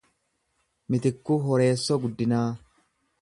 Mitikkuu 0.95 1.37
Horeessoo 1.49 1.99
Guddinaa 2.07 2.47